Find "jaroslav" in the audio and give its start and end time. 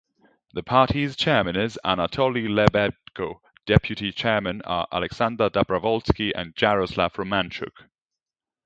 6.55-7.13